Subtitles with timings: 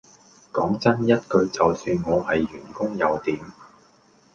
[0.51, 3.37] 講真一句就算我係員工又點